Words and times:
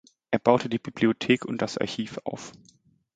Er 0.31 0.39
baute 0.39 0.67
die 0.67 0.79
Bibliothek 0.79 1.45
und 1.45 1.61
das 1.61 1.77
Archiv 1.77 2.17
auf. 2.23 2.53